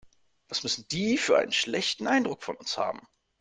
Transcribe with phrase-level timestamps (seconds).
[0.49, 3.05] Was müssen die für einen schlechten Eindruck von uns haben.